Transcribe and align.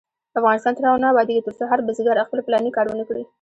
افغانستان 0.39 0.73
تر 0.75 0.83
هغو 0.85 1.01
نه 1.03 1.07
ابادیږي، 1.11 1.41
ترڅو 1.45 1.63
هر 1.71 1.79
بزګر 1.87 2.15
خپل 2.27 2.39
پلاني 2.45 2.71
کار 2.75 2.85
ونکړي. 2.89 3.23